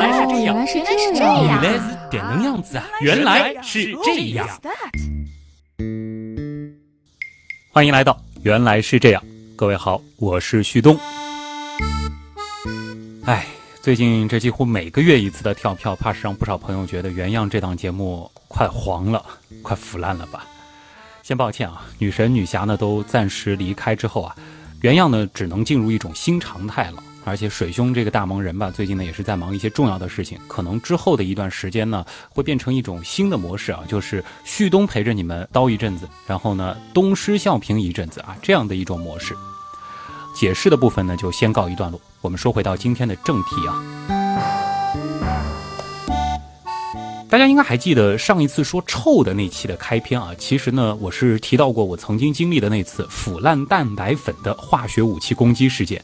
[0.00, 2.86] 来是这样，原来是这样，原来是点能样子啊！
[3.02, 4.48] 原来是这样。
[7.70, 9.22] 欢迎来到《原来是这样》，
[9.56, 10.98] 各位好，我是旭东。
[13.26, 13.46] 哎，
[13.82, 19.22] 最近这几乎每个月一次的跳票，怕是让不少朋友觉得《原样》这档节目快黄了，
[19.60, 20.46] 快腐烂了吧？
[21.22, 24.34] 先抱歉啊，女神女侠呢都暂时离开之后啊，
[24.80, 27.04] 《原样》呢只能进入一种新常态了。
[27.30, 39.36] 而且水兄这个大忙人吧，最近呢也是在忙一些重要的事情，可能之后的一段时间呢，会变成一种新的模式啊，就是旭东陪着你们叨一阵子，然后呢东施效颦一阵子啊，这样的一种模式。
[40.34, 43.80] 解释的部分呢就先告一段落，我们说回到今天的正题啊。
[47.28, 56.02] 大家应该还记得上一次说臭的那期的开篇啊，其实呢我是提到过我曾经经历的那次腐烂蛋白粉的化学武器攻击事件。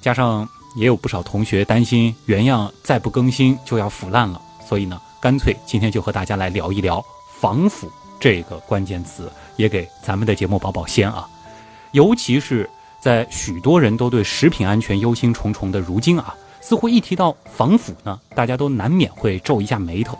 [0.00, 0.48] 加上
[0.78, 7.04] 也有不少同学担心原样再不更新就要腐烂了，所以呢，干脆今天就和大家来聊一聊
[7.40, 7.90] 防腐
[8.20, 11.28] 这个关键词，也给咱们的节目保保鲜啊。
[11.90, 20.16] 尤其是在许多人都对食品安全忧心忡忡的如今啊，似乎一提到防腐呢，大家都难免会皱一下眉头。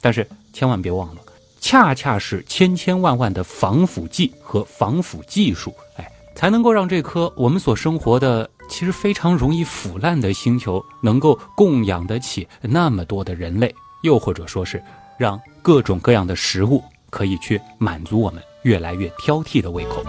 [0.00, 1.20] 但是千万别忘了，
[1.60, 8.48] 恰恰是千千万万的防腐剂和防腐技术，哎，才能够让这颗我们所生活的。
[8.72, 14.82] 其实非常容易腐烂的星球，能够供养得起那么多的人类，又或者说是
[15.18, 20.02] 让各种各样的食物可以去满足我们越来越挑剔的胃口。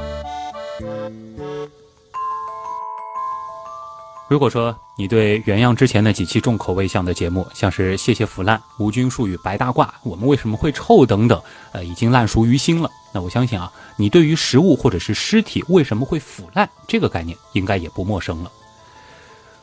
[4.30, 11.42] 如果说你对原样之前的几期重口味向的节目，像是谢谢腐烂、无菌术语、白大褂、我们为什么会臭等等，
[11.72, 12.88] 呃，已经烂熟于心了。
[13.12, 18.52] 那我相信啊，你对于食物或者是尸体为什么会腐烂这个概念，应该也不陌生了。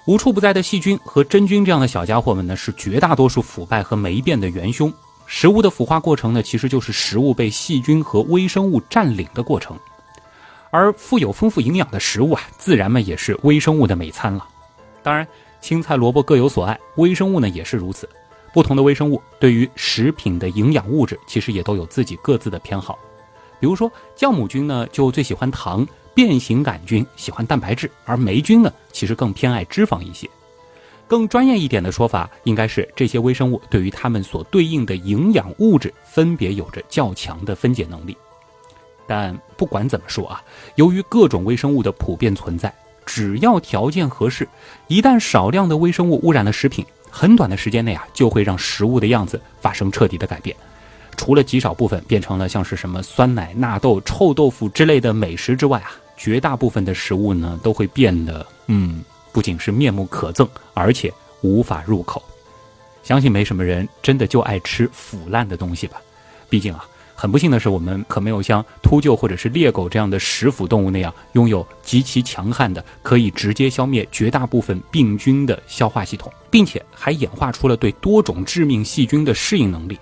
[0.04, 4.92] 无处不在的细菌和真菌这样的小家伙们呢，是绝大多数腐败和霉变的元凶。
[5.26, 9.78] 食物的腐化过程呢，其实就是食物被细菌和微生物占领的过程。
[10.72, 14.44] 而富有丰富营养的食物啊，自然嘛也是微生物的美餐了。
[15.02, 15.26] 当然，
[15.60, 18.08] 青菜萝卜各有所爱，微生物呢也是如此。
[18.52, 22.98] 不同的微生物对于食品的营养物质，其实也都有自己各自的偏好。
[23.60, 30.28] 比如说，酵母菌呢就最喜欢糖，变形杆菌喜欢蛋白质，而霉菌呢其实更偏爱脂肪一些。
[31.06, 38.16] 更专业一点的说法，应该是这些微生物对于它们所对应的营养物质分别有着较强的分解能力。
[39.06, 40.42] 但不管怎么说啊，
[40.76, 42.72] 由于各种微生物的普遍存在，
[43.04, 44.48] 只要条件合适，
[44.88, 50.54] 一旦少量的微生物污染了食品，很短的时间内啊就会让食物的样子发生彻底的改变。
[51.16, 61.12] 除了极少部分变成了像是什么酸奶、纳豆、臭豆腐之类的美食之外啊，绝大部分的食物呢都会变得，嗯，不仅是面目可憎，而且
[61.42, 62.22] 无法入口。
[63.02, 66.00] 相信没什么人真的就爱吃腐烂的东西吧？
[66.48, 66.86] 毕竟啊，
[67.20, 79.98] 很不幸的是，我们可没有像秃鹫或者是猎狗这样的食腐动物那样，拥有极其强悍的可以直接消灭绝大部分病菌的消化系统，并且还演化出了对多种致命细菌的适应能力。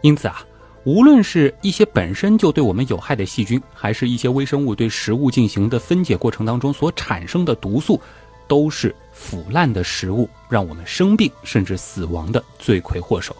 [0.00, 0.44] 因此啊，
[0.82, 8.00] 无论是一些本身就对我们有害的细菌，还是一些微生物对食物进行的分解过程当中所产生的毒素，
[8.48, 13.36] 都是腐烂的食物让我们生病甚至死亡的罪魁祸首。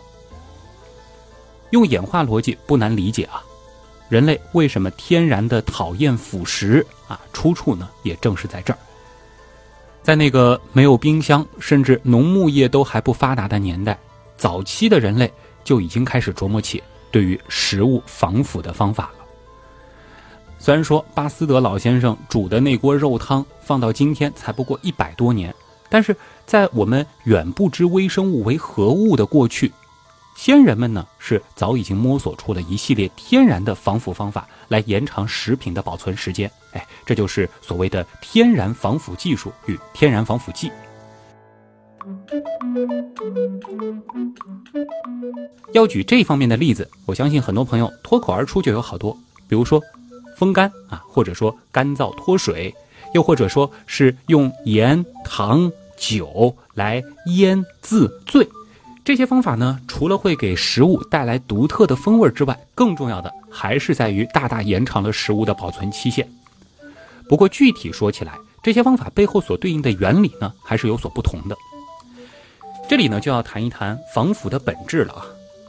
[1.70, 3.42] 用演化逻辑不难理解啊，
[4.08, 7.20] 人类为什么天然的讨厌腐食啊？
[7.32, 8.78] 出处呢也正是在这儿。
[10.02, 13.98] 在那个没有冰箱，甚至农牧业都还不发达的年代，
[14.36, 15.32] 早期的人类。
[15.64, 19.24] 就已经开始琢磨起对于食物防腐的方法了。
[20.58, 25.54] 虽然说巴斯德老先生煮的那锅肉汤放到今天才不过一百多年，
[25.90, 29.70] 但是在我们远不知微生物为何物的过去，
[30.38, 36.48] 先人们呢是早已经摸索出了一系列天然的防腐方法，来延长食品的保存时间。
[36.70, 40.70] 哎，这就是所谓的天然防腐技术与天然防腐剂。
[45.72, 49.18] 要举这方面的例子，我相信很多朋友脱口而出就有好多，
[49.48, 49.82] 比如说
[50.36, 52.72] 风干啊，或者说干燥脱水，
[53.12, 58.48] 又或者说是用盐、糖、酒来腌渍醉。
[59.08, 66.28] 这些方法呢，除了会给食物带来独特的风味之外，更重要的还是在于大大延长了食物的保存期限。
[67.26, 71.56] 不过具体说起来，这些方法背后所对应的原理呢，还是有所不同的。
[72.86, 75.24] 这里呢，就要谈一谈防腐的本质了啊。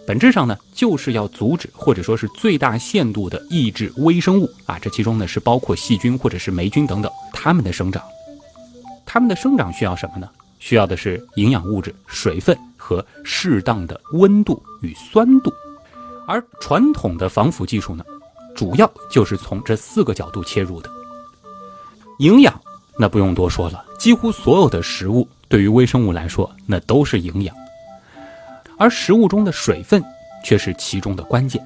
[0.05, 8.03] 本质上呢，就是要阻止或者说是最大限度的抑制微生物啊，这其中呢是包括细菌或者是霉菌等等它们的生长。
[9.05, 10.29] 它们的生长需要什么呢？
[10.59, 15.53] 需要的是营养物质、水分和适当的温度与酸度。
[16.25, 18.03] 而传统的防腐技术呢，
[18.55, 20.89] 主要就是从这四个角度切入的。
[22.19, 22.59] 营养，
[22.97, 27.55] 那不用多说了，几乎所有的食物对于微生物来说，那都是营养。
[28.77, 30.03] 而食物中的水分
[30.43, 31.61] 却是其中的关键。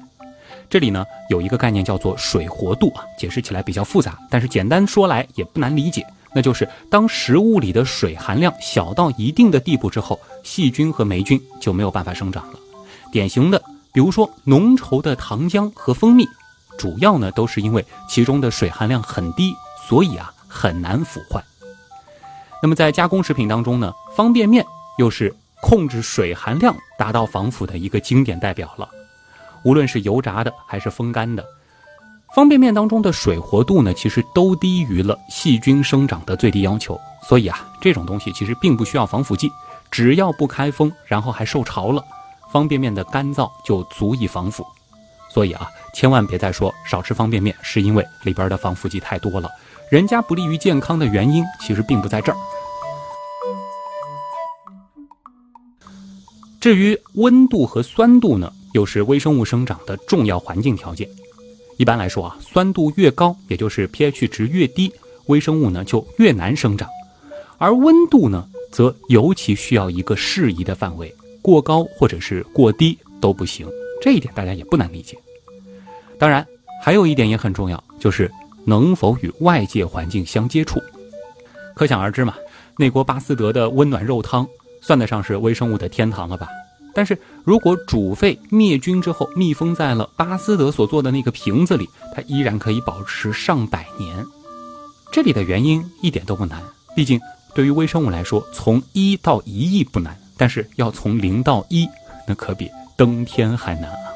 [0.70, 12.58] 这里呢有一个概念叫做水活度啊，解释起来比较复杂，但是简单说来也不难理解，那就是当食物里的水含量小到一定的地步之后，细菌和霉菌就没有办法生长了。
[13.12, 13.62] 典型的。
[13.94, 16.26] 比如说浓稠的糖浆和蜂蜜，
[16.76, 19.54] 主要呢都是因为其中的水含量很低，
[19.88, 21.40] 所以啊很难腐坏。
[22.60, 24.66] 那么在加工食品当中呢，方便面
[24.98, 25.32] 又是
[25.62, 28.88] 控制水含量达到防腐的一个经典代表了。
[29.64, 31.46] 无论是油炸的还是风干的，
[32.34, 37.00] 方便面当中的水活度呢，其实都低于了细菌生长的最低要求。
[37.22, 39.48] 所以啊，这种东西其实并不需要防腐剂，
[39.88, 42.04] 只要不开封，然后还受潮了。
[42.50, 44.66] 方便面的干燥就足以防腐，
[45.28, 49.48] 所以啊，千万别再说少吃方便面是因为里边的防腐剂太多了，
[49.90, 52.38] 人家不利于健康的原因其实并不在这儿。
[56.60, 61.08] 至于温度和酸度呢，又是微生物生长的重要环境条件。
[61.76, 64.92] 一般来说啊，酸度越高，也就是 pH 值越低，
[65.26, 66.88] 微生物呢就越难生长，
[67.58, 71.14] 而温度呢，则尤其需要一个适宜的范围。
[71.42, 73.68] 过高或者是过低都不行，
[74.00, 75.14] 这一点大家也不难理解。
[76.18, 76.46] 当然，
[76.82, 78.30] 还有一点也很重要，就是
[78.64, 80.80] 能否与外界环境相接触。
[81.74, 82.34] 可想而知嘛，
[82.78, 84.46] 那锅巴斯德的温暖肉汤
[84.80, 86.48] 算得上是微生物的天堂了吧？
[86.94, 94.24] 但是如果煮沸灭菌之后密封在了巴斯德所做的那个瓶子里，它依然可以保持上百年。
[95.12, 96.62] 这里的原因一点都不难，
[96.94, 97.20] 毕竟
[97.54, 100.16] 对于微生物来说，从一到一亿不难。
[100.36, 101.88] 但是要从零到一，
[102.26, 104.10] 那可比登天还难啊！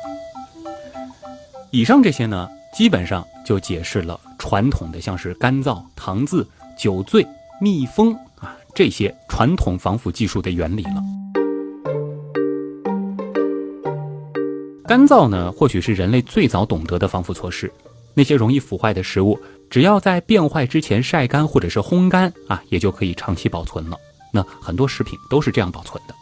[1.71, 6.45] 以上这些呢，基本上就解释了传统的像是干燥、糖渍、
[6.77, 7.25] 酒醉、
[7.61, 11.18] 密封啊这些传统防腐技术的原理了。
[14.89, 17.71] 干燥呢，或许是人类最早懂得的防腐措施。
[18.15, 19.39] 那些容易腐坏的食物，
[19.69, 23.99] 只要在变坏之前晒干或者是烘干啊，也就可以长期保存了。
[24.33, 26.15] 那很多食品都是这样保存的，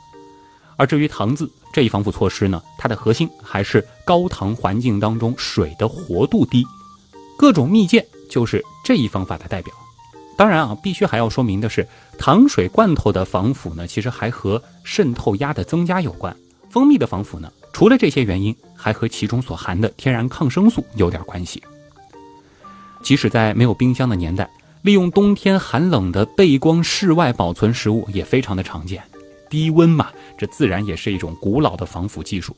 [0.77, 6.67] 而至于糖渍这一防腐措施呢，它的核心还是高糖环境当中水的活度低，
[7.39, 9.73] 各种蜜饯就是这一方法的代表。
[10.37, 11.87] 当然啊，必须还要说明的是，
[12.19, 16.37] 糖水罐头的防腐呢，其实还和渗透压的增加有关。
[16.69, 21.63] 蜂蜜的防腐呢，除了这些原因，还和其中所含的天然抗生素有点关系。
[23.03, 24.49] 即使在没有冰箱的年代。
[24.81, 29.03] 利用冬天寒冷的背光室外保存食物也非常的常见，
[29.51, 30.09] 低温嘛，
[30.39, 32.57] 这自然也是一种古老的防腐技术。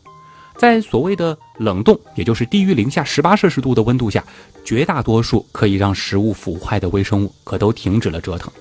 [0.56, 4.22] 在所谓的冷冻，也就是低于零下十八摄氏度的温度下，
[4.64, 8.52] 绝大多数可以让食物腐坏的微生物可都停止了折腾。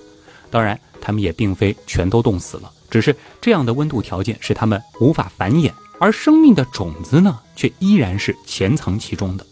[0.49, 9.45] 当然，它们也并非全都冻死了，只是这样的温度条件使它们无法繁衍，而生命的种子呢，却依然是潜藏其中的。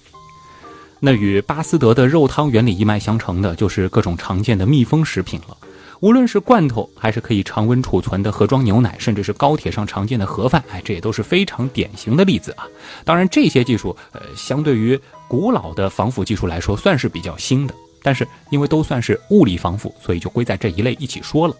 [1.00, 5.58] 那与巴斯德的肉汤原理一脉相承的，就是各种常见的密封食品了。
[6.02, 12.68] 无论是罐头，还是可以常温储存的盒装牛奶，甚至是高铁上常见的盒饭，哎，这也都是非常典型的例子啊。
[13.04, 17.74] 当然，这些技术，呃，相对于古老的防腐技术来说，算是比较新的。
[18.04, 21.56] 但是，因为都算是物理防腐，所以就归在这一类一起说了。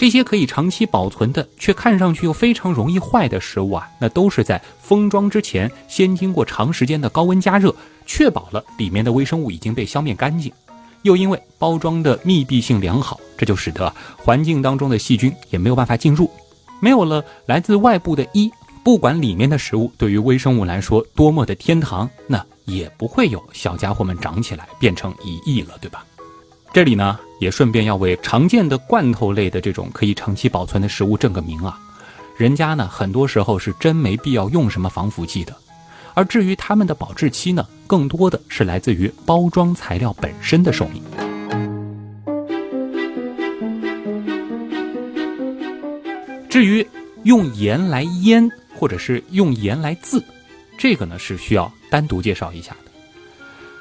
[0.00, 7.76] 这些可以长期保存的，却看上去又非常容易坏的食物啊，那都是在封装之前，先经过长时间的高温加热。
[8.06, 10.50] 确保了里面的微生物已经被消灭干净，
[11.02, 16.30] 又因为包装的密闭性良好，这就使得环境当中的细菌也没有办法进入。
[16.80, 18.50] 没有了来自外部的一，
[18.82, 26.06] 不管里面的食物对于微生物来说多么的天堂，那也不会有小家伙们长起来变成一亿了，对吧？
[26.72, 31.76] 这里呢，也顺便要为常见的罐头类的这种可以长期保存的食物正个名啊，
[32.36, 35.52] 人家呢很多时候是真没必要用什么防腐剂的。
[36.14, 41.02] 而至于它们的保质期呢，更多的是来自于包装材料本身的寿命。
[46.48, 46.86] 至于
[47.24, 50.22] 用盐来腌，或者是用盐来渍，
[50.78, 52.89] 这个呢是需要单独介绍一下的。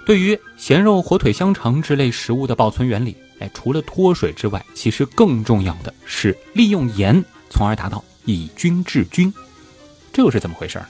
[0.10, 9.32] 对于咸肉、火腿、香肠之类食物的保存原理，哎，除了脱水之外，其实更重要的是利用盐，从而达到以菌治菌。
[10.12, 10.88] 这又是怎么回事呢？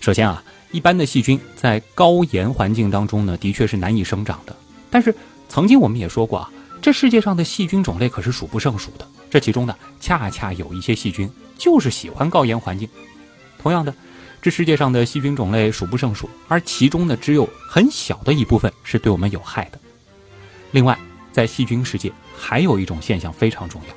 [0.00, 4.56] 首先啊，一般的细菌在高盐环境当中呢，的确是难以生长的。
[4.90, 5.14] 但是
[5.48, 6.50] 曾经我们也说过啊，
[6.82, 12.88] 这世界上的细菌种类可是数不胜数的，这其中呢，恰恰有一些细菌就是喜欢高盐环境。
[13.56, 13.94] 同样的，
[14.42, 19.78] 这世界上的细菌种类数不胜数，而其中呢，只有很小的一部分是对我们有害的。
[20.70, 20.98] 另外，
[21.30, 23.94] 在细菌世界还有一种现象非常重要，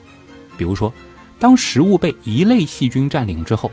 [0.57, 0.93] 比如说，
[1.39, 3.71] 当食物被一类细菌占领之后，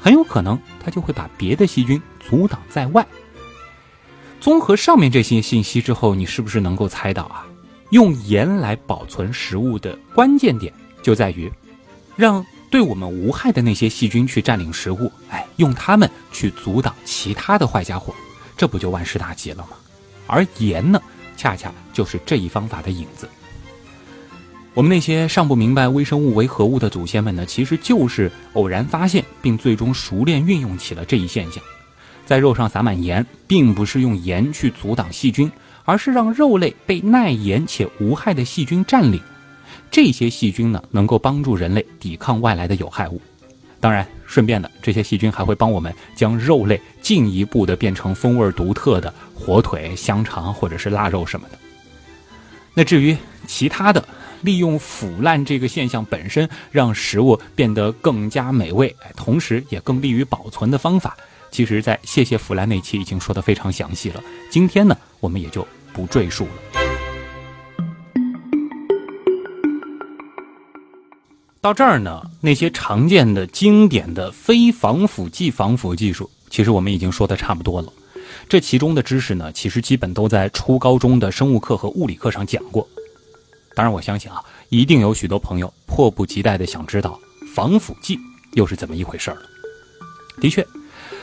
[0.00, 3.06] 很有可能它就会把别的细菌阻挡在外。
[4.40, 7.44] 综合上面这些信息之后，你是不是能够猜到啊？
[7.90, 11.50] 用盐来保存食物的关键点就在于，
[12.16, 18.14] 让对我们无害的那些细菌去占领食物，哎，用它们去阻挡其他的坏家伙，
[18.56, 19.76] 这不就万事大吉了吗？
[20.26, 21.00] 而盐呢，
[21.36, 23.28] 恰恰就是这一方法的影子。
[24.74, 31.62] 我们那些尚不明白微生物为何物的祖先们呢，其实就是偶然发现并最终熟练运用起了这一现象，
[32.26, 35.50] 在肉上撒满盐，并不是用盐去阻挡细菌。
[35.88, 39.22] 而是让肉类被耐盐且无害的细菌占领，
[39.90, 43.20] 这些细菌呢能够帮助人类抵抗外来的有害物。
[43.78, 51.58] 当然，顺便的，这些细菌还会帮我们将肉类进一步的变成风味独特的火腿、香肠或者是腊肉什么的。
[52.74, 53.16] 那至于
[53.46, 54.06] 其他的，
[54.42, 61.16] 利用腐烂这个现象本身让食物变得更加美味，同时也更利于保存的方法。
[61.50, 64.22] 其实，在谢谢腐烂那期已经说的非常详细了。
[64.50, 66.85] 今天呢，我们也就不赘述了。
[71.60, 77.92] 到这儿呢，那些常见的、经典的非防腐剂防腐技术，其实我们已经说的差不多了。
[78.48, 82.86] 这其中的知识呢，其实基本都在初高中的生物课和物理课上讲过。
[83.74, 87.18] 当然，我相信啊，一定有许多朋友迫不及待的想知道
[87.54, 88.18] 防腐剂
[88.52, 89.38] 又是怎么一回事了。
[90.40, 90.64] 的确。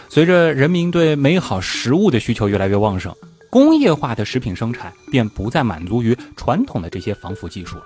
[0.10, 3.16] 随着人民对美好食物的需求越来越旺盛，
[3.50, 7.86] 工业化的食品生产便不再满足于传统的这些防腐技术了。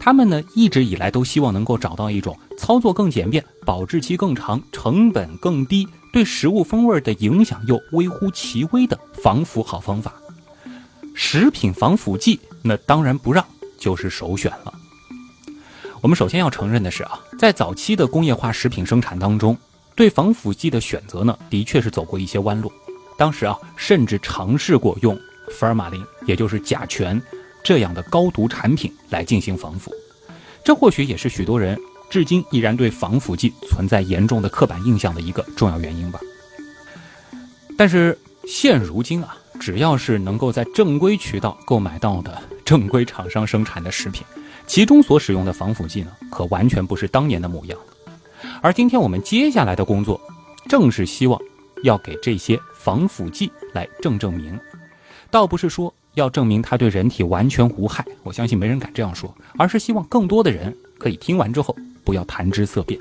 [0.00, 10.12] 他们呢一直以来都希望能够找到一种操作更简便、保质期更长、成本更低、对食物风味的影响又微乎其微的防腐好方法。
[11.14, 13.44] 食品防腐剂那当然不让
[13.78, 14.74] 就是首选了。
[16.00, 19.56] 我们首先要承认的是啊，在早期的工业化食品生产当中。
[19.96, 22.72] 对防腐剂的选择呢，的确是走过一些弯路。
[23.16, 25.16] 当时啊，甚至尝试过用
[25.52, 27.22] 福尔马林，也就是甲醛
[27.64, 29.90] 这样的高毒产品来进行防腐。
[30.62, 31.76] 这或许也是许多人
[32.08, 36.20] 至今依然对防腐剂存在严重的刻板印象的一个重要原因吧。
[37.76, 38.16] 但是
[38.46, 44.24] 现如今啊，只要是能够在正规渠道购买到的正规厂商生产的食品，
[44.66, 47.78] 其中所使用的防腐剂呢，可完全不是当年的模样。
[48.62, 50.20] 而今天我们接下来的工作，
[50.68, 51.40] 正是希望
[51.82, 54.58] 要给这些防腐剂来正证明，
[55.30, 62.98] 倒不是说要证明它对人体完全无害，我相信没人敢这样说，而是希望更多的人可以听完之后不要谈之色变。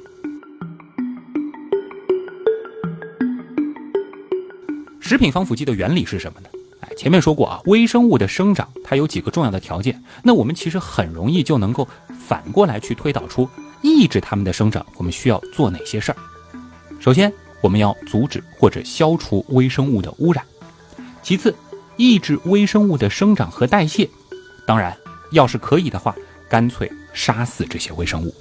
[4.99, 6.47] 食品防腐剂的原理是什么呢？
[6.79, 11.87] 哎，前面说过啊，微生物的生长它有几个重要的条件，那我们其实很容易就能够
[12.27, 13.47] 反过来去推导出。
[13.83, 16.17] 抑制它们的生长，我们需要做哪些事儿？
[16.99, 20.41] 首先，我们要阻止或者消除微生物的污染；
[21.21, 21.53] 其次，
[21.97, 24.07] 抑制微生物的生长和代谢；
[24.65, 24.95] 当然，
[25.31, 26.15] 要是可以的话，
[26.49, 28.33] 干脆杀死这些微生物。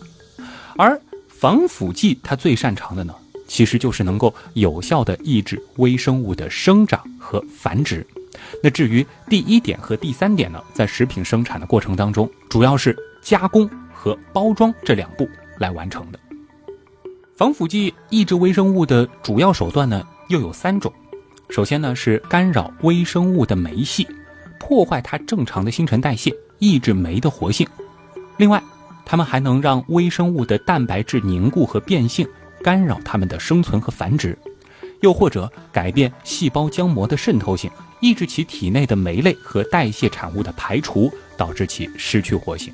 [0.77, 3.15] 而防腐剂它最擅长的呢，
[3.47, 8.07] 其实就是能够有效的抑制微生物的生长和繁殖。
[8.63, 13.69] 那至于第一点和第三点呢，在食品生产的过程当中，主要是加工。
[13.95, 15.29] 和包装这两步
[15.61, 16.19] 来完成的。
[17.37, 20.93] 防腐剂抑制微生物的主要手段呢，又有三种。
[21.53, 24.09] 首先呢，是干扰微生物的酶系，
[24.59, 27.69] 破坏它正常的新陈代谢，抑制酶的活性。
[28.39, 28.63] 另外，
[29.05, 32.27] 它们还能让微生物的蛋白质凝固和变性，
[32.63, 34.35] 干扰它们的生存和繁殖。
[35.03, 42.73] 又或者改变细胞浆膜的渗透性，抑制其体内的酶类和代谢产物的排除，导致其失去活性。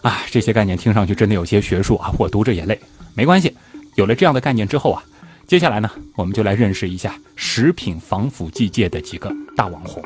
[0.00, 2.80] 啊，这些概念听上去真的有些学术啊，我读着也累。
[3.12, 3.54] 没关系，
[3.96, 5.04] 有了这样的概念之后啊，
[5.46, 10.02] 接下来呢，我们就来认识一下食品防腐剂界的几个大网红。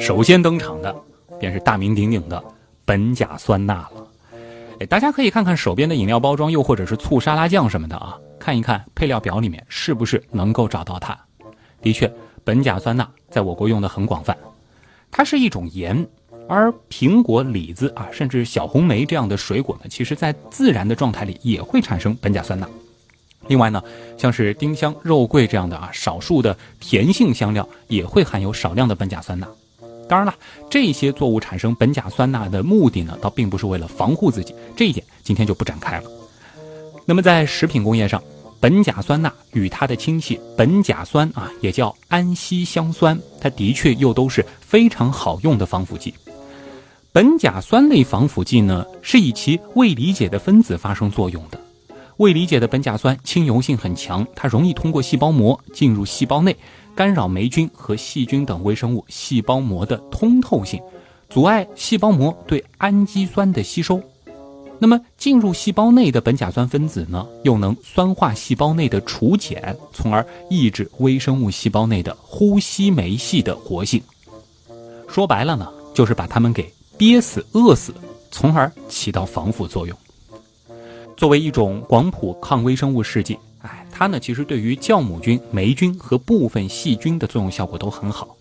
[0.00, 0.94] 首先登场的
[1.38, 2.42] 便是大名鼎鼎的
[2.84, 4.06] 苯甲酸钠了。
[4.80, 11.18] 哎，大家可以看看手边的饮料包装，又或者是醋、沙拉酱什么的啊，看一看配料表里面是不是能够找到它。
[11.80, 12.12] 的确，
[12.44, 14.36] 苯甲酸钠在我国用的很广泛。
[15.10, 16.04] 它是一种盐，
[16.46, 22.68] 而苹果、李子啊，甚至小红莓这样的水果呢，其实在自然的状态里也会产生苯甲酸钠。
[23.46, 23.82] 另外呢，
[24.16, 29.48] 像是丁香、肉桂这样的啊少数的甜性香料也会含有少量的苯甲酸钠。
[30.06, 30.34] 当然了，
[30.68, 36.10] 这些作物产生苯甲酸钠的目的呢，倒并不是为了防护自己，这一点今天就不展开了。
[37.06, 38.22] 那么在食品工业上，
[38.60, 46.14] 苯甲酸钠与它的亲戚苯甲酸啊，也叫氨烯香酸，它的确又都是非常好用的防腐剂。
[47.14, 51.56] 苯甲酸类防腐剂呢，是以其未理解的分子发生作用的。
[52.16, 56.56] 未理解的苯甲酸亲油性很强，它容易通过细胞膜进入细胞内，
[56.92, 60.82] 干扰霉菌和细菌等微生物细胞膜的通透性，
[61.30, 64.02] 阻碍细胞膜对氨基酸的吸收。
[64.80, 74.02] 那么进入细胞内的苯甲酸分子呢，又能酸化细胞内的除碱，从而抑制微生物细胞内的呼吸酶系的活性。
[75.06, 77.92] 说白了呢，就是把它们给憋死、饿死，
[78.30, 79.96] 从而起到防腐作用。
[81.16, 88.36] 作为一种广谱抗微生物试剂，哎，它呢其实对于酵母菌、霉菌和部分细菌的作用效果都很好。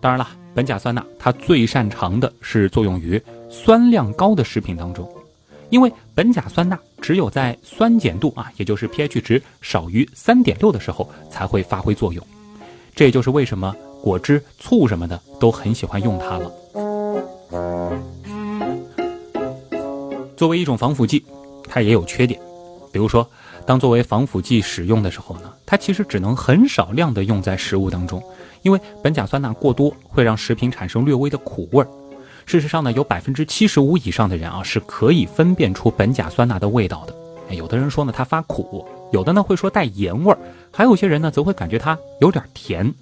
[0.00, 5.10] 当然了，苯甲酸钠它最擅长的是作用于酸量高的食品当中，
[5.70, 12.26] 因为苯甲酸钠只有在酸碱度啊，也就是 pH 值少于三点六的时候才会发挥作用。
[12.94, 16.52] 这也就是为什么果汁、醋什么的都很喜欢用它了。
[20.36, 21.24] 作为一种防腐剂。
[21.68, 22.38] 它也有缺点，
[22.92, 23.26] 比如说，
[23.64, 28.22] 当作为防腐剂使用的时候呢，它其实只能很少量的用在食物当中，
[28.60, 31.88] 因为苯甲酸钠过多会让食品产生略微的苦味儿。
[32.44, 37.14] 事实上呢，有百分之七十五以上的人啊是可以分辨出苯甲酸钠的味道的。
[37.54, 40.38] 有的人说呢它发苦，有的呢会说带盐味儿，
[40.70, 42.92] 还有些人呢则会感觉它有点甜，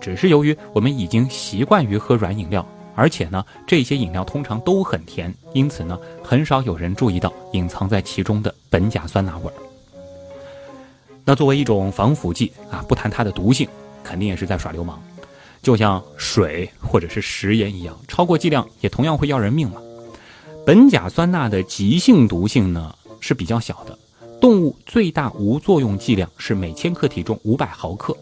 [0.00, 2.66] 只是由于我们已经习惯于喝软饮料。
[2.96, 9.54] 而且呢，这些饮料通常都很甜，因此呢，很少有人注意到隐藏在其中的苯甲酸钠味儿。
[11.22, 13.68] 那作为一种防腐剂啊，不谈它的毒性，
[14.02, 14.98] 肯定也是在耍流氓。
[15.62, 19.80] 就像水或者是食盐一样，超过剂量也同样会要人命嘛。
[20.64, 23.98] 苯甲酸钠的急性毒性呢是比较小的，
[24.40, 28.16] 动物最大无作用剂量是每千克体重五百毫克，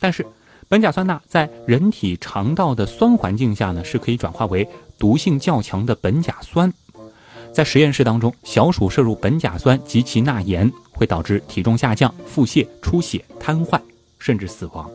[0.00, 0.26] 但是。
[0.70, 4.66] 苯甲酸钠在人体肠道的酸环境下呢，是可以转化为
[5.00, 6.72] 毒性较强的苯甲酸。
[7.52, 13.80] 在实验室当中，小鼠摄入苯甲酸及其钠盐，会导致体重下降、腹泻、出血、瘫痪，
[14.20, 14.88] 甚至死亡。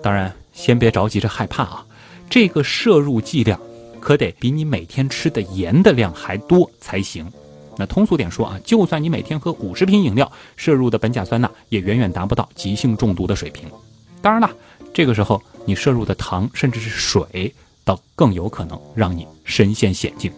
[0.00, 1.84] 当然，先别着急着害怕啊，
[2.30, 3.60] 这个摄入剂量
[3.98, 7.28] 可得比你每天吃的盐的量还多才行。
[7.76, 13.68] 那通俗点说啊，就算你每天喝五十瓶饮料，摄入的苯甲酸钠也远远达不到急性中毒的水平。
[14.22, 14.48] 当然了。
[14.94, 17.52] 这个时候，你摄入的糖甚至是水，
[17.82, 20.30] 倒更有可能让你身陷险境。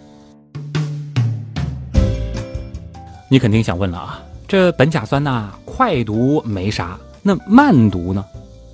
[3.28, 8.24] 你肯定想问了啊，这苯甲酸钠快毒没啥，那慢毒呢？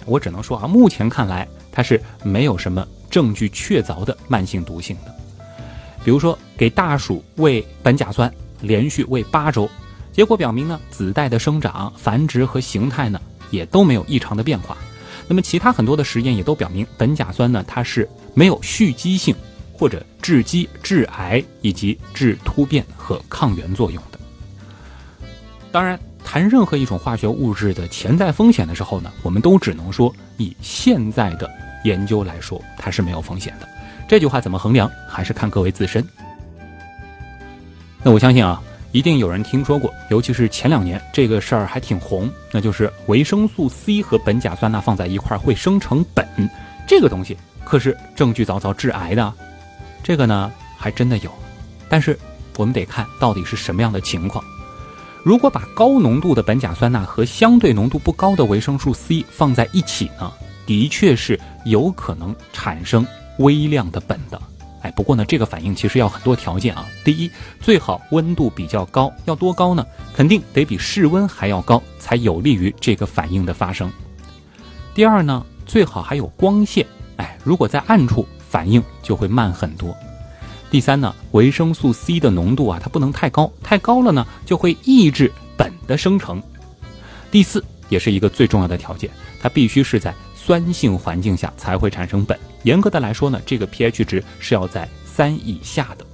[0.07, 5.13] 我只能说啊，目前看来它是没有什么证据确凿的慢性毒性的。
[6.05, 9.69] 比如说，给大鼠喂苯甲酸，连续喂八周，
[10.13, 14.77] 结果表明呢，子代的生长、繁殖和形态呢，也都没有异常的变化。
[15.33, 19.35] 那么，其他很多的实验也都表明，苯甲酸呢，它是没有蓄积性
[19.73, 24.21] 或者致畸、致癌以及致突变和抗原作用的。
[25.71, 31.51] 当然，谈任何一种化学物质的潜在风险的时候呢，我们都只能说，以现在的
[31.83, 33.67] 研究来说，它是没有风险的。
[34.07, 36.07] 这句话怎么衡量，还是看各位自身。
[38.03, 38.63] 那我相信啊。
[38.93, 46.25] 一定有人听说过，尤其是前两年这个事儿还挺红，那就是维生素 C 和苯甲酸钠放在一块儿会生成苯，
[46.87, 49.33] 这个东西可是证据凿凿致癌的。
[50.03, 51.31] 这个呢还真的有，
[51.89, 52.19] 但是
[52.59, 54.45] 我们得看到底是什么样的情况。
[55.25, 60.31] 如果把高浓度的苯甲酸钠和相对浓度不高的维生素 C 放在一起呢，
[60.67, 63.07] 的确是有可能产生
[63.39, 64.39] 微量的苯的。
[64.83, 66.87] 哎，不过呢，这个反应其实要很多条件啊。
[67.05, 69.87] 第一，最好温度比较高，要多高呢？
[70.15, 73.91] 肯定得比室温还要高，才有利于这个反应的发生。
[74.95, 76.87] 第二呢，最好还有光线。
[77.17, 79.97] 哎，如果在暗处，反应就会慢很多。
[80.71, 86.43] 第三呢，维生素 C 的浓度啊，它不能太高，太高了呢，就会抑制苯的生成。
[87.31, 89.09] 第四，也是一个最重要的条件，
[89.41, 92.37] 它必须是在酸性环境下才会产生苯。
[92.65, 96.05] 严格的来说呢，这个 pH 值是要在三以下的。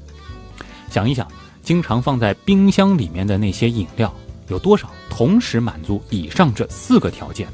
[0.91, 1.27] 想一想，
[1.63, 4.13] 经常放在冰箱里面的那些饮料，
[4.49, 7.53] 有多少同时满足以上这四个条件呢？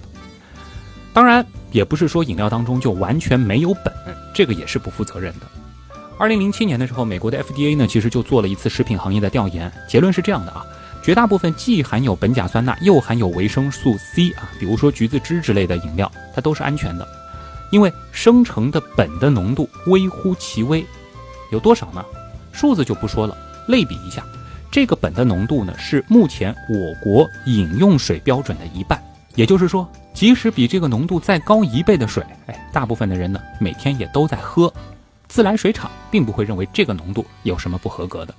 [1.12, 3.92] 当然，也不是说饮料当中就完全没有苯，
[4.34, 5.46] 这个也是不负责任的。
[6.18, 10.64] 二零零七年的时候，美国的 FDA 呢，其实就做了一次食品行业的调研，结论是这样的啊，
[11.04, 17.06] 绝大部分既含有苯甲酸钠又含有维生素 C 啊，比如说橘子汁之类的饮料，它都是安全的，
[17.70, 20.82] 因为生成的苯的浓度微乎其微，
[21.52, 22.02] 有多少呢？
[22.52, 23.36] 数字就不说了，
[23.68, 24.24] 类比一下，
[24.70, 28.98] 这个苯的浓度呢是目前我国饮用水标准的一半，
[29.34, 34.72] 也就是说，即使比这个浓度再高一倍的水，哎，大部分的人呢每天也都在喝，
[35.28, 38.34] 自来水厂并不会认为这个浓度有什么不合格的。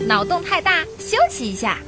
[0.00, 1.78] 脑洞太大，休息一下。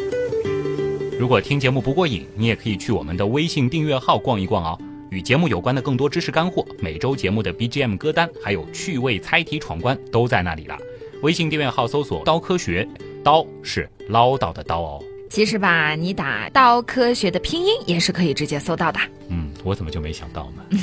[1.18, 4.78] 如果听节目不过瘾，你也可以去我们的微信订阅号逛一逛哦。
[5.10, 10.76] 与节目有关的更多知识干货，每周节目的 BGM 歌单，还有趣味猜题闯关都在那里了。
[11.22, 12.86] 微信订阅号搜索“刀科学”，
[13.24, 15.02] 刀是唠叨的刀哦。
[15.30, 19.00] 其实吧，你打“刀科学”的拼音也是可以直接搜到的。
[19.28, 20.62] 嗯，我怎么就没想到呢？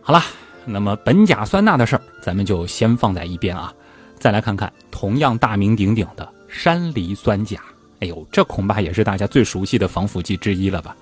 [0.00, 0.22] 好了。
[0.64, 3.72] 那么苯甲酸钠的事儿，咱们就先放在一边啊。
[4.18, 7.60] 再来看看同样大名鼎鼎的山梨酸钾。
[8.00, 10.96] 哎呦，这恐怕也是大家最熟悉的防腐剂之一了吧？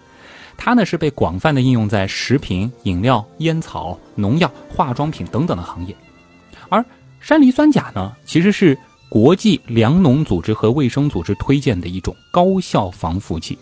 [0.57, 5.97] 它呢是被广泛的应用在食品、饮料、烟草、农药、化妆品等等的行业。
[6.69, 6.85] 而
[7.19, 8.77] 山梨酸钾呢，其实是
[9.09, 13.59] 国际粮农组织和卫生组织推荐的一种高效防腐剂。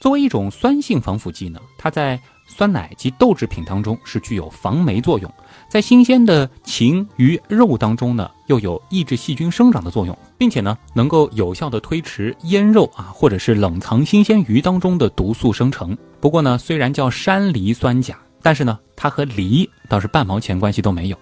[0.00, 2.18] 作为一种酸性防腐剂呢，它在
[2.54, 5.32] 酸奶及豆制品当中是具有防霉作用，
[5.68, 15.96] 在新鲜的禽、鱼、肉当中呢，又有抑制细菌生长的作用，并且呢，能够有效的推迟腌肉啊，或者是冷藏新鲜鱼当中的毒素生成。
[16.20, 21.16] 不过呢，虽然叫山梨酸钾，但是呢，它和梨倒是半毛钱关系都没有。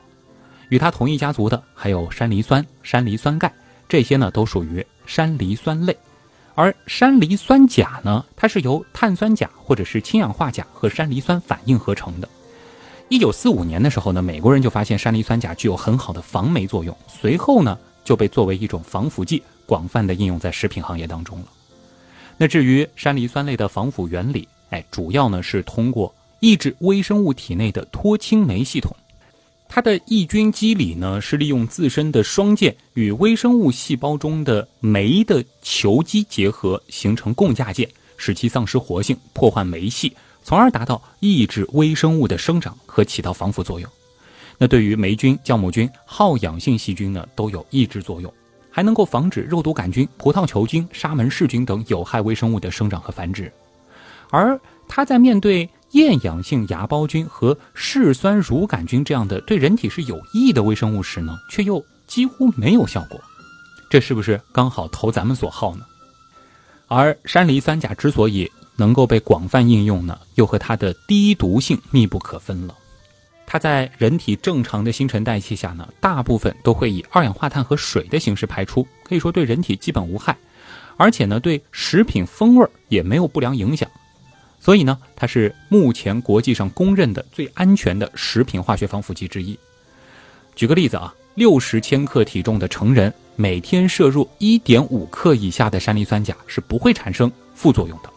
[0.69, 3.53] 与它同一家族的还有山梨酸、山梨酸钙，
[3.89, 5.97] 这些呢都属于山梨酸类。
[6.61, 12.29] 而山梨酸钾呢，它是由碳酸钾或者是氢氧化钾和山梨酸反应合成的。
[13.09, 21.47] 一九四五年的时候呢，美国人就发现山梨酸钾具有很好的防霉作用，随后呢就被作为一种防腐剂广泛的应用在食品行业当中了。
[22.37, 28.95] 那至于山梨酸类的防腐原理，哎，主要呢是通过抑制微生物体内的脱氢酶系统。
[29.73, 43.89] 它的抑菌机理呢，是利用自身的双键与微生物细胞中的酶的球基结合，形成共价键，使其丧失活性，破坏酶系，从而达到抑制微生物的生长和起到防腐作用。
[44.59, 48.35] 那对于霉菌、酵母菌、好氧性细菌呢，都有抑制作用，
[48.73, 53.51] 还能够防止肉毒杆菌、葡萄球菌、沙门氏菌等有害微生物的生长和繁殖。
[54.31, 63.21] 而它在面对 厌氧性芽孢菌和嗜酸乳杆菌这样的对人体是有益的微生物时呢，却又几乎没有效果，
[63.89, 65.85] 这是不是刚好投咱们所好呢？
[66.87, 72.75] 而山梨酸钾之所以能够被广泛应用呢，又和它的低毒性密不可分了。
[73.47, 80.37] 它在人体正常的新陈代谢下呢，大部分都会以二氧化碳和水的形式排出，可以说对人体基本无害，
[80.97, 83.91] 而且呢，对食品风味也没有不良影响。
[84.61, 89.59] 所以呢，它是目前国际上公认的最安全的食品化学防腐剂之一。
[90.55, 98.11] 举个例子啊，六十千克体重的成人每天摄入一点五克以下的山梨酸钾是不会产生副作用的。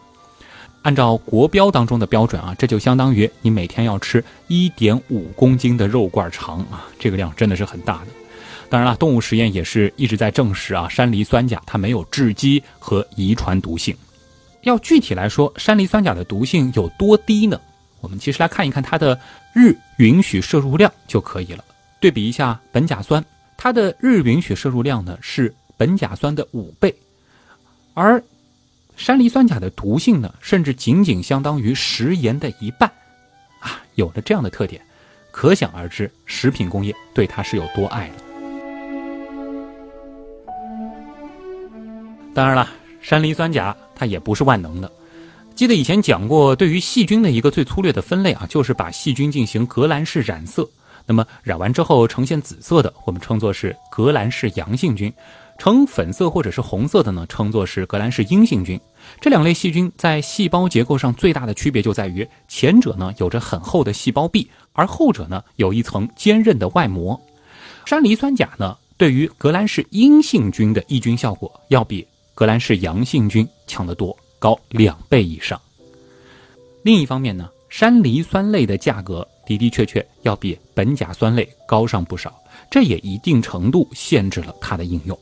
[0.82, 8.08] 按照国标当中的标准啊，这就相当于你每天要吃一点五公斤的肉罐肠啊，这个量真的是很大的。
[8.68, 13.96] 当然了，动物实验也是一直在证实啊，山梨酸钾它没有致畸和遗传毒性。
[14.64, 17.60] 要具体来说，山梨酸钾的毒性有多低呢？
[18.00, 19.18] 我们其实来看一看它的
[19.54, 21.64] 日允许摄入量就可以了。
[22.00, 23.24] 对比一下苯甲酸，
[23.56, 26.94] 它的日允许摄入量呢是苯甲酸的五倍，
[27.94, 28.22] 而
[28.96, 32.90] 山梨酸钾的毒性呢，甚至仅仅相当于食盐的一半。
[33.60, 34.80] 啊，有了这样的特点，
[35.30, 38.14] 可想而知食品工业对它是有多爱了。
[42.34, 42.68] 当然了。
[43.00, 44.90] 山梨酸钾它也不是万能的，
[45.54, 50.68] 记得以前讲过，对于细菌的一个最粗略的分类啊，就是把细菌进行革兰氏染色。
[51.06, 55.10] 那么染完之后呈现紫色的，我们称作是革兰氏阳性菌；
[55.58, 58.80] 呈粉色或者是红色的呢，称作是革兰氏阴性菌。
[59.20, 67.20] 这两类细菌在细胞结构上最大的区别就在于，前者呢有着很厚的细胞壁，而后者呢有一层坚韧的外膜。
[67.84, 72.04] 山梨酸钾呢，对于革兰氏阴性菌的抑菌效果要比。
[72.34, 75.60] 革兰氏阳性菌强得多，高两倍以上。
[76.82, 82.34] 另一方面呢，山梨酸类的价格的的确确要比苯甲酸类高上不少，
[82.68, 85.16] 这也一定程度限制了它的应用。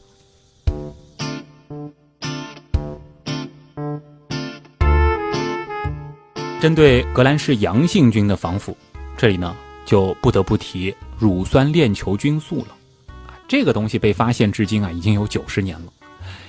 [6.60, 8.74] 针对革兰氏阳性菌的防腐，
[9.18, 12.68] 这里呢就不得不提乳酸链球菌素了。
[13.46, 15.92] 这个东西被发现至今啊，已经有九十年了。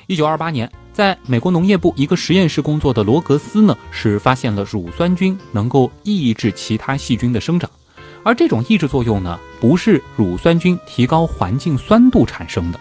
[0.08, 7.70] 一九二八年，在美国农业部一个实验室工作的罗格斯呢，是发现了乳酸菌能够抑制其他细菌的生长，
[8.22, 12.80] 而这种抑制作用呢，不是乳酸菌提高环境酸度产生的。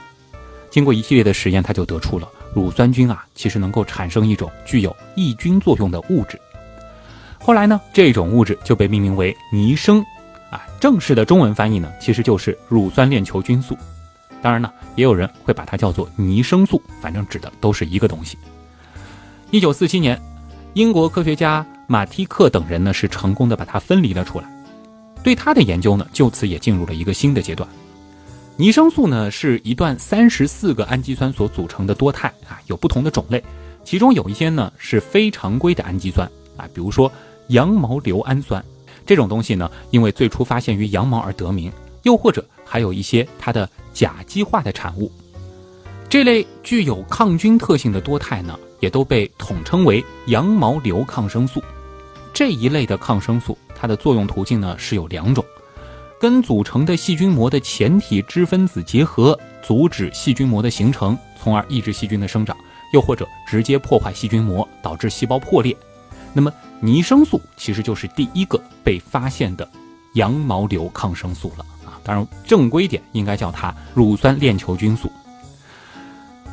[0.68, 6.40] 经过一系列的实验，他就得出了乳酸菌啊，其实能够产生一种具有抑菌作用的物质。
[7.38, 10.04] 后来呢，这种物质就被命名为尼生，
[10.50, 13.78] 啊，正式的中文翻译呢，其实就是乳酸链球菌素。
[14.42, 18.36] 当然呢，也有人会把它叫做尼生素，反正指的都是一个东西。
[19.50, 20.20] 一九四七年，
[20.74, 24.46] 英国科学家马蒂克等人呢是成功的把它分离了出来，
[25.22, 27.68] 对它的研究呢就此也进入了一个新的阶段。
[28.56, 33.42] 尼生素呢是一段三十四个氨基酸所组成的多肽啊，有不同的种类，
[33.84, 37.10] 其中有一些呢是非常规的氨基酸啊，比如说
[37.48, 38.62] 羊毛硫氨酸
[39.06, 43.68] 这种东西呢，因为最初发现于羊毛而得名，又或者还有一些它的。
[43.94, 45.12] 甲基化的产物，
[46.08, 51.62] 这类具有抗菌特性的多肽呢，也都被统称为羊毛硫抗生素。
[52.32, 55.44] 这一类的抗生素，它的作用途径呢是有两种：
[56.18, 62.56] 跟组成的细菌膜的前体脂分子结合，阻止细菌膜的形成，从而抑制细菌的生长；
[62.94, 65.76] 又或者直接破坏细菌膜，导致细胞破裂。
[66.32, 69.68] 那么，尼生素其实就是第一个被发现的
[70.14, 71.66] 羊毛硫抗生素了。
[72.04, 75.10] 当然，正规点应该叫它乳酸链球菌素。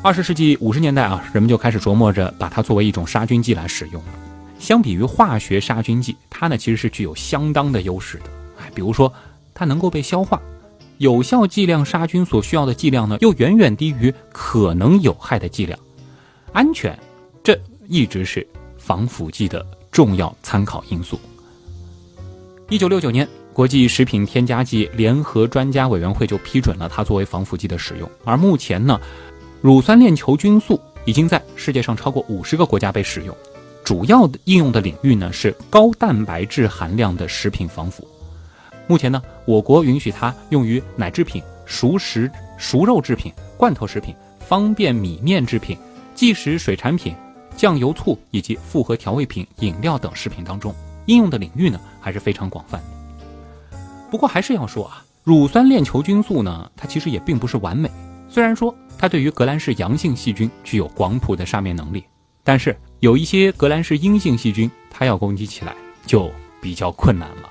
[0.01, 4.09] 二十世纪五十年代啊，人们就开始琢磨着把它作为一种杀菌剂来使用了。
[4.57, 8.25] 相比于化学杀菌剂，它呢其实是具有相当的优势的。
[8.61, 9.11] 哎，比如说
[9.53, 10.39] 它能够被消化，
[10.99, 15.77] 有效剂量杀菌所需要的剂量呢又远远低于可能有害的剂量，
[16.53, 16.97] 安全，
[17.43, 21.19] 这一直是防腐剂的重要参考因素。
[22.69, 23.27] 一九六九年。
[23.59, 28.09] 国际食品添加剂联合专家委员会就批准了它作为防腐剂的使用。
[28.23, 28.97] 而目前呢，
[29.59, 33.35] 乳酸链球菌素已经在世界上超过五十个国家被使用，
[33.83, 38.07] 主要的应用的领域呢是高蛋白质含量的食品防腐。
[38.87, 45.77] 目前呢，我国允许它用于奶制品、熟食、熟肉制品、罐头食品、方便米面制品、
[46.15, 47.13] 即食水产品、
[47.57, 50.73] 酱油醋以及复合调味品、饮料等食品当中。
[51.07, 52.98] 应用的领域呢还是非常广泛的。
[54.09, 57.89] 不过还是要说啊，乳酸链球菌素呢，它其实也并不是完美。
[58.27, 62.03] 虽然说它对于革兰氏阳性细菌具有广谱的杀灭能力，
[62.43, 66.29] 但是有一些革兰氏阴性细菌，它要攻击起来就
[66.61, 67.49] 比较困难了。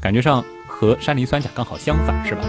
[0.00, 2.42] 感觉上和山梨酸钾刚好相反，是吧？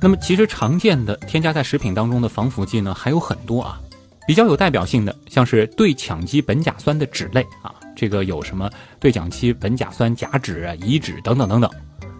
[0.00, 3.80] 那么其实常见的添加在食品当中的防腐剂呢，还有很多啊。
[4.26, 7.74] 比较有代表性的，像是对羟基苯甲酸的酯类啊。
[7.98, 11.68] 这个有什么对讲期苯甲酸、甲酯、乙酯等等等等，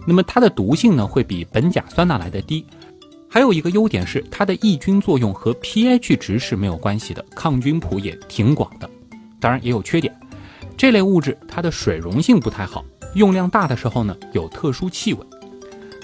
[0.09, 2.67] 那么它的毒性呢会比苯甲酸钠来的低，
[3.31, 8.91] 还有一个优点是它的抑菌作用和 pH 值是没有关系的，抗菌谱也挺广的。
[9.39, 10.13] 当然也有缺点，
[10.77, 15.25] 这类物质它的水溶性不太好，用量大的时候呢有特殊气味，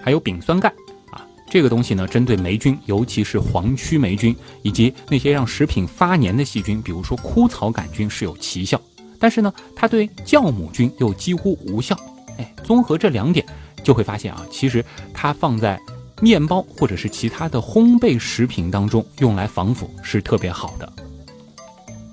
[0.00, 0.68] 还有丙酸钙
[1.10, 8.80] 啊，这个东西呢针对霉菌，尤其是黄曲霉菌以及那些让食品发黏的细菌，比如说枯草杆菌是有奇效。
[9.18, 11.98] 但是呢，它对酵母菌又几乎无效。
[12.38, 13.44] 哎，综合这两点，
[13.82, 15.80] 就会发现啊，其实它放在
[16.20, 20.92] 面包或者是其他的烘焙食品当中用来防腐是特别好的。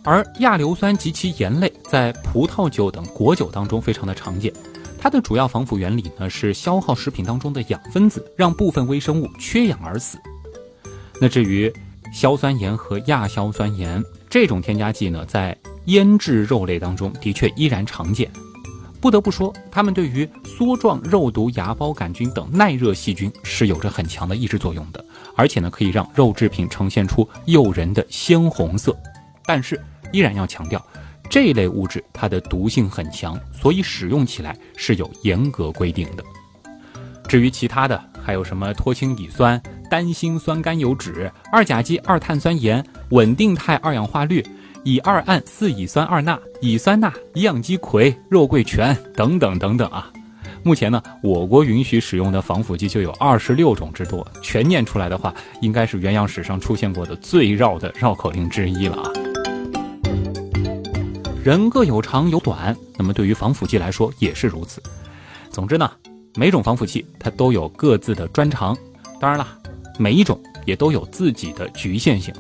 [0.03, 4.51] 而亚硫酸及其盐类在葡萄酒等果酒当中非常的常见，
[4.99, 10.17] 它的主要防腐原理呢是消耗食品当中的氧分子，让部分微生物缺氧而死。
[11.19, 11.71] 那至于
[12.11, 18.29] 硝酸盐和亚硝酸盐这种添加剂呢，在腌制肉类当中的确依然常见，
[18.99, 25.03] 不得不说，它们对于梭状肉毒芽孢杆菌等耐热细菌是有着很强的抑制作用的，
[25.35, 28.95] 而且呢，可以让肉制品呈现出诱人的鲜红色。
[29.45, 29.79] 但是，
[30.11, 30.85] 依然要强调，
[31.29, 36.23] 这类物质它的毒性很强，所以使用起来是有严格规定的。
[37.27, 44.45] 至于其他的，还有什么脱氢乙酸、单辛酸甘油酯、二甲基二碳酸盐、稳定态二氧化氯。
[44.83, 50.11] 乙二胺四乙酸二钠、乙酸钠、乙氧基喹、肉桂醛等等等等啊！
[50.63, 59.11] 目前呢，我国允许使用的防腐剂就有二十六种之多，全念出来的话，应该是原样史上出现过的最绕的绕口令之一了啊！
[61.43, 64.81] 人各有长有短，那么对于防腐剂来说也是如此。
[65.51, 65.91] 总之呢，
[66.35, 68.75] 每种防腐剂它都有各自的专长，
[69.19, 69.47] 当然了，
[69.99, 72.33] 每一种也都有自己的局限性。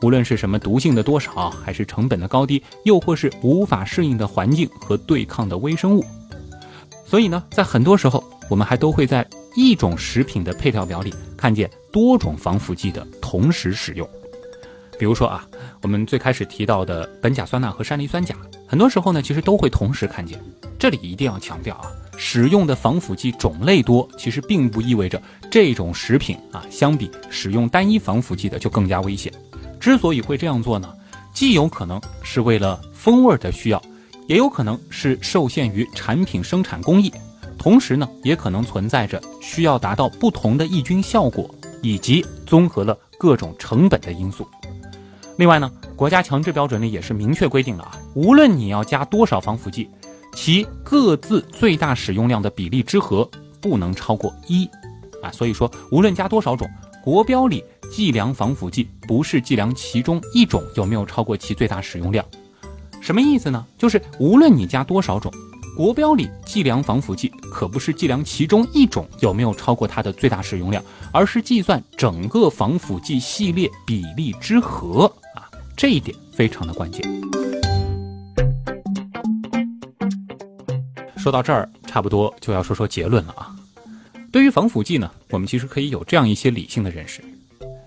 [0.00, 6.04] 无论是什么毒性的多少，还是成本的高低，又或是无法适应的环境和对抗的微生物，
[7.04, 14.08] 所以呢，在很多时候，我们还都会在一种食品的配料表里看见多种防腐剂的同时使用。
[14.98, 15.46] 比如说啊，
[15.82, 20.40] 我们最开始提到的苯甲酸钠和山梨酸钾，很多时候呢，其实都会同时看见。
[20.78, 29.32] 这里一定要强调啊，使用的防腐剂种类多，其实并不意味着这种食品啊，相比使用单一防腐剂的就更加危险。
[29.88, 30.92] 之所以会这样做呢，
[31.32, 33.82] 既有可能是为了风味的需要，
[34.26, 37.10] 也有可能是受限于产品生产工艺，
[37.56, 41.48] 同时呢，也可能存在着需要达到不同的抑菌效果，
[41.80, 44.46] 以及综合了各种成本的因素。
[45.38, 49.88] 另外呢，国家强制标准里也是明确规定了啊，无论你要加多少防腐剂，
[50.34, 53.26] 其各自最大使用量的比例之和
[53.58, 54.68] 不能超过一，
[55.22, 56.68] 啊，所以说无论加多少种，
[57.02, 62.24] 国标里计量防腐剂不是计量其中一种有没有超过其最大使用量，
[63.00, 63.64] 什么意思呢？
[63.76, 65.32] 就是无论你加多少种，
[65.76, 75.48] 国标里计量防腐剂可不是计量其中一种有没有超过它的最大使用量，而是计算整个防腐剂系列比例之和啊。
[75.76, 77.02] 这一点非常的关键。
[81.16, 83.54] 说到这儿，差不多就要说说结论了啊。
[84.30, 87.22] 对于防腐剂呢，我们其实可以有这样一些理性的认识。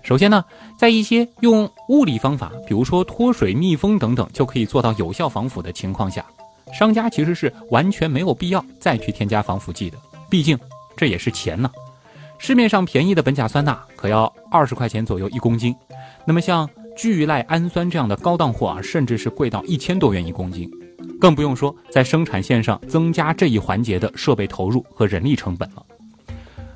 [0.02, 0.44] 首先呢，
[0.78, 6.24] 在一些用物理方法，比如说脱水、密封等等，就可以做到有效防腐的情况下，
[6.72, 9.96] 商家其实是完全没有必要再去添加防腐剂的。
[10.28, 10.58] 毕竟
[10.96, 11.70] 这也是钱呢。
[12.38, 15.74] 市面上便宜的苯甲酸钠可要二十块钱左右一公斤，
[16.26, 16.68] 那么像。
[16.94, 20.70] 聚赖氨酸这样的高档货啊，甚至是贵到一千多元一公斤，
[21.18, 25.82] 更不用说在生产线上增加这一环节的设备投入和人力成本了。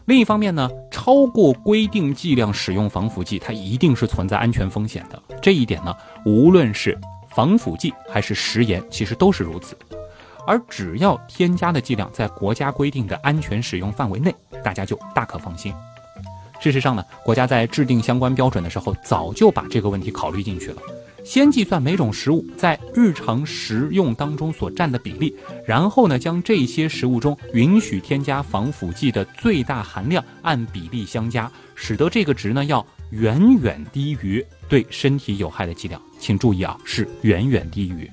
[0.06, 5.20] 另一方面呢，超过规定剂量使用防腐剂，它一定是存在安全风险的。
[5.42, 5.92] 这一点呢，
[6.24, 6.96] 无论是
[7.34, 9.76] 防腐剂还是食盐，其实都是如此。
[10.46, 15.74] 而只要添加的剂量在国家规定的安全使用范围内，大家就大可放心。
[16.60, 20.76] 事实上呢，国家在制定相关标准的时候，早就把这个问题考虑进去了。
[21.26, 25.34] 先计算每种食物在日常食用当中所占的比例，
[25.66, 36.00] 然后呢，将这些食物中允许添加防腐剂的最大含量按比例相加，使得这个值呢要远远低于对身体有害的剂量。
[36.20, 38.08] 请注意啊，是远远低于。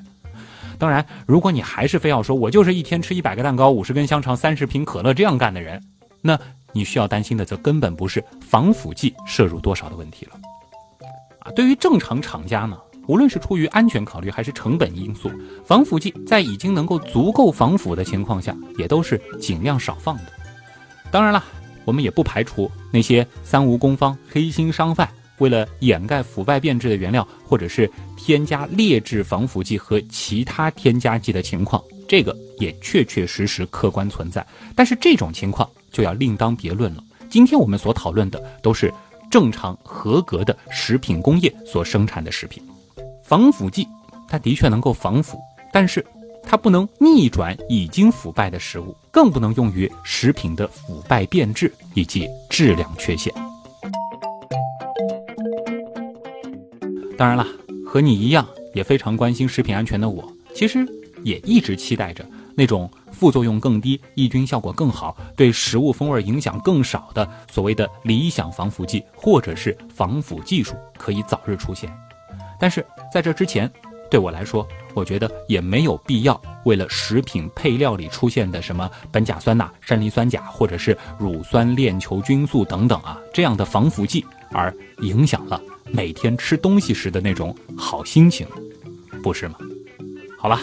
[0.80, 5.80] 当然，如果你还是非要说我就是一天吃一百个蛋糕、五十根香肠、三十瓶可乐这样干的人，
[6.19, 6.39] 那。
[6.76, 10.32] 你需要担心的则根本不是防腐剂摄入多少的问题了，
[11.41, 12.76] 啊，对于正常厂家呢，
[13.08, 15.32] 无论是出于安全考虑还是成本因素，
[15.66, 20.24] 防腐剂在已经能够足够防腐的情况下，也都是尽量少放的。
[21.12, 21.44] 当然了，
[21.86, 25.08] 我们也不排除那些三无工坊、黑心商贩
[25.39, 34.46] 为了掩盖腐败变质的原料，或者是添加劣质防腐剂和其他添加剂的情况，这个也确确实实客观存在。
[34.76, 35.70] 但是这种情况。
[35.94, 37.04] 就要另当别论了。
[37.30, 38.92] 今天我们所讨论的都是
[39.30, 42.63] 正常合格的食品工业所生产的食品。
[43.24, 43.88] 防腐剂，
[44.28, 45.40] 它的确能够防腐，
[45.72, 46.06] 但是
[46.44, 53.34] 它不能逆转已经腐败的食物，更不能用于食品的腐败变质以及质量缺陷。
[57.18, 57.48] 当然了，
[57.86, 60.86] 和你一样也非常关心食品安全的我，其实
[61.24, 62.90] 也一直期待着那种。
[63.14, 71.90] 副作用更低、抑菌效果更好、对食物风味影响更少的所谓的理想防腐剂或者是防腐技术可以早日出现。
[72.63, 73.69] 但是在这之前，
[74.10, 88.47] 对我来说，我觉得也没有必要为了食品配料里出现的什么苯甲酸钠、山梨酸钾或者是乳酸链球菌素等等啊这样的防腐剂而影响了每天吃东西时的那种好心情，
[89.21, 89.56] 不是吗？
[90.39, 90.58] 好了，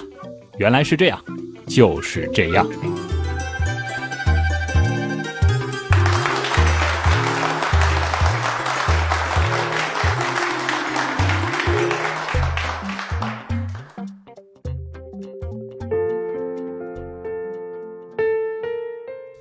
[0.57, 1.23] 原来是这样。
[1.67, 2.67] 就是这样。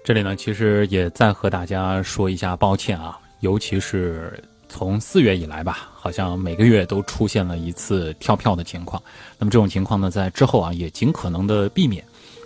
[0.10, 4.44] 这里呢，其实也再和大家说一下抱歉啊，尤其是。
[4.67, 9.00] 从四月以来吧，好像每个月都出现了一次跳票的情况。
[9.38, 12.04] 那么这种情况呢，在之后啊也尽可能的避免。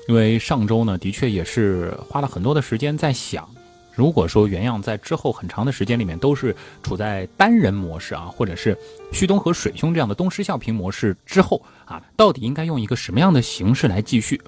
[0.09, 3.47] 因为上周呢，的确也是花了很多的时间在想，
[3.93, 8.77] 如果说原样在之后很长的时间里面都是处在单人模式啊，或者是
[9.13, 14.41] 旭东和水兄这样的东施效颦模式之后啊，到底应该用一个什么样的形式来继续？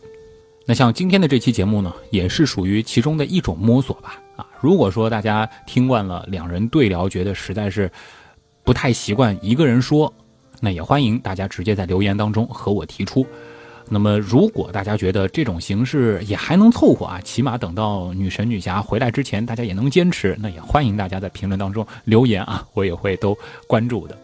[0.67, 4.19] 那像今天的这期节目呢，也是属于其中的一种摸索吧。
[4.35, 7.89] 啊，如果说大家听惯了两人对聊，觉得实在是
[8.63, 10.11] 不太习惯一个人说，
[10.59, 13.25] 那也欢迎大家直接在留言当中和我提出。
[13.87, 23.37] 那么，如果大家觉得这种形式也还能凑合啊，起码等到女神女侠回来之前，大家也能坚持，那也欢迎大家在评论当中留言啊，我也会都
[23.67, 24.17] 关注的。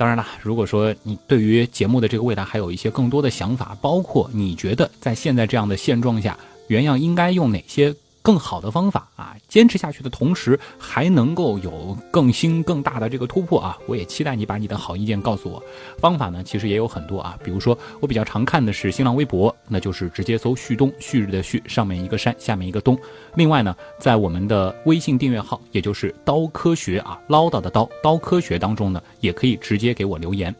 [0.00, 6.38] 当然了，如果说你对于节目的这个未来还有一些更多的想法，包括你觉得在现在这样的现状下，
[6.68, 7.94] 原样应该用哪些？
[8.22, 13.78] 更好的方法啊，坚持下去的同时，还能够有更新更大的这个突破啊！
[13.86, 15.62] 我也期待你把你的好意见告诉我。
[15.98, 22.98] 方法呢，其实也有很多啊，比如说我比较常看的是新浪微博，那就是直接搜“旭东”，旭日的旭，上面一个山，下面一个东。
[23.36, 30.54] 另外呢，在我们的微信订阅号，也就是“刀科学”啊，唠叨的刀，刀科学当中呢，也可以直接给我留言。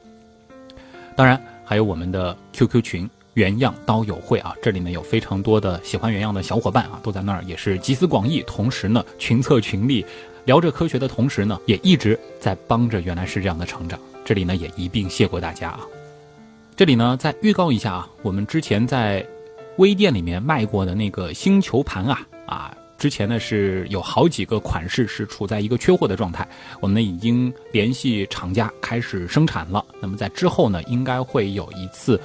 [1.14, 3.10] 当然，还有我们的 QQ 群。
[3.34, 8.42] 原样刀友会啊，这里面有非常多的喜欢原样的小伙伴啊，都在那儿，也是集思广益。
[8.46, 10.04] 同时呢，群策群力，
[10.44, 13.98] 聊着科学的同时呢，也一直在帮着原来是这样的成长。
[14.24, 15.86] 这里呢，也一并谢过大家啊。
[16.74, 19.24] 这里呢，再预告一下啊，我们之前在
[19.76, 26.46] 微店里面卖过的那个星球盘啊啊，之前呢是有好几个款式是处在一个缺货的状态，
[26.80, 29.84] 我们呢已经联系厂家开始生产了。
[30.00, 32.20] 那么在之后呢，应该会有一次。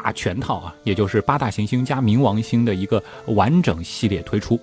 [0.00, 4.58] 大全套啊，也就是八大行星加冥王星的一个完整系列推出。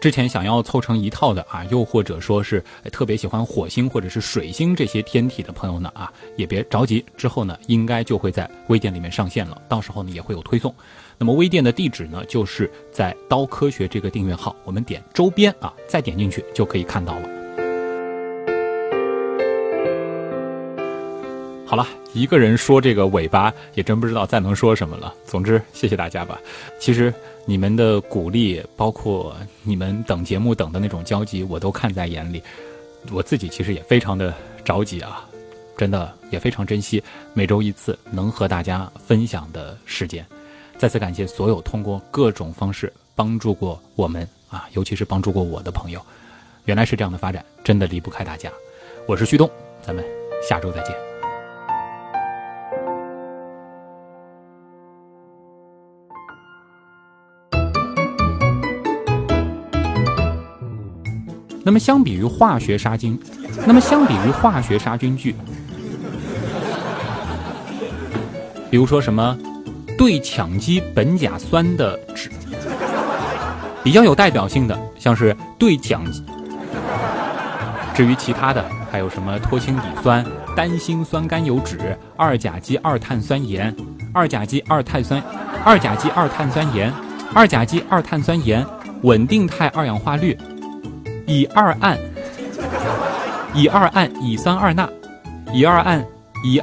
[0.00, 10.74] 之前想要凑成一套的啊，又或者说是特别喜欢火星或者是水星这些天体的朋友呢啊，也别着急，之后呢应该就会在微店里面上线了，到时候呢也会有推送。
[11.18, 17.37] 那么微店的地址呢，就是在刀科学这个订阅号，我们点周边啊，再点进去就可以看到了。
[21.68, 25.14] 好了，一个人说这个尾巴也真不知道再能说什么了。
[25.26, 26.40] 总之，谢谢大家吧。
[26.80, 27.12] 其实
[27.44, 32.42] 你们的鼓励，包括你们等节目等的那种焦急，我都看在眼里。
[33.12, 34.32] 我自己其实也非常的
[34.64, 35.28] 着急啊，
[35.76, 37.04] 真的也非常珍惜
[37.34, 40.24] 每周一次能和大家分享的时间。
[40.78, 46.00] 再次感谢所有通过各种方式帮助过我们啊，尤其是帮助过我的朋友。
[46.64, 48.50] 原来是这样的发展，真的离不开大家。
[49.06, 49.50] 我是旭东，
[49.82, 50.02] 咱们
[50.42, 51.07] 下周再见。
[61.68, 63.20] 那么相比于化学杀菌，
[63.66, 65.34] 那么相比于化学杀菌剂，
[68.70, 69.36] 比如说什么
[69.98, 72.30] 对羟基苯甲酸的酯，
[73.84, 76.24] 比较有代表性的像是对羟基。
[77.94, 80.24] 至于其他的，还有什么脱氢底酸、
[80.56, 81.76] 单辛酸甘油酯、
[82.16, 83.76] 二甲基二碳酸盐、
[84.14, 85.22] 二甲基二碳酸、
[85.62, 86.90] 二甲基二碳酸盐、
[87.34, 88.64] 二甲基二碳酸盐、
[89.02, 90.34] 稳定态二氧化氯。
[91.28, 91.98] 乙二胺，
[93.52, 94.88] 乙二胺乙酸二钠，
[95.52, 96.02] 乙二胺
[96.42, 96.54] 乙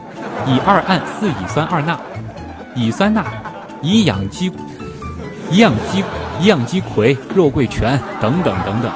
[0.48, 2.00] 乙二胺四乙酸二钠，
[2.74, 3.24] 乙酸钠，
[3.84, 4.52] 乙氧基，
[5.52, 6.04] 乙氧基，
[6.42, 8.92] 乙氧基喹，肉桂醛等等等等。